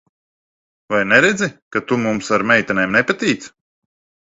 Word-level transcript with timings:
Vai 0.93 1.01
neredzi, 1.09 1.51
ka 1.75 1.83
tu 1.91 2.01
mums 2.07 2.33
ar 2.39 2.47
meitenēm 2.55 2.99
nepatīc? 2.99 3.49